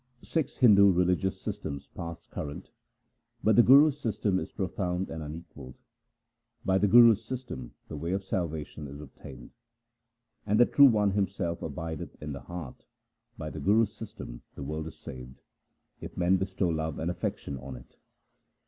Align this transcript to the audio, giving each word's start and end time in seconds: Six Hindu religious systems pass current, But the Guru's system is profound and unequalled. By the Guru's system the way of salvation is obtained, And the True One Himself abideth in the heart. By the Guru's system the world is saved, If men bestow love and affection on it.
Six 0.23 0.57
Hindu 0.57 0.91
religious 0.91 1.39
systems 1.39 1.85
pass 1.93 2.25
current, 2.25 2.71
But 3.43 3.55
the 3.55 3.61
Guru's 3.61 3.99
system 3.99 4.39
is 4.39 4.51
profound 4.51 5.11
and 5.11 5.21
unequalled. 5.21 5.75
By 6.65 6.79
the 6.79 6.87
Guru's 6.87 7.23
system 7.23 7.75
the 7.87 7.95
way 7.95 8.11
of 8.13 8.23
salvation 8.23 8.87
is 8.87 8.99
obtained, 8.99 9.51
And 10.43 10.59
the 10.59 10.65
True 10.65 10.87
One 10.87 11.11
Himself 11.11 11.61
abideth 11.61 12.19
in 12.19 12.33
the 12.33 12.41
heart. 12.41 12.83
By 13.37 13.51
the 13.51 13.59
Guru's 13.59 13.93
system 13.93 14.41
the 14.55 14.63
world 14.63 14.87
is 14.87 14.95
saved, 14.97 15.43
If 15.99 16.17
men 16.17 16.37
bestow 16.37 16.69
love 16.69 16.97
and 16.97 17.11
affection 17.11 17.59
on 17.59 17.75
it. 17.75 17.95